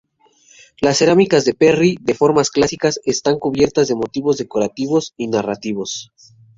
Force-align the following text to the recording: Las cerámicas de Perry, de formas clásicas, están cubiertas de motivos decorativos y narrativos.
Las 0.79 0.97
cerámicas 0.97 1.45
de 1.45 1.53
Perry, 1.53 1.95
de 2.01 2.15
formas 2.15 2.49
clásicas, 2.49 2.99
están 3.05 3.37
cubiertas 3.37 3.87
de 3.87 3.93
motivos 3.93 4.37
decorativos 4.39 5.13
y 5.15 5.27
narrativos. 5.27 6.11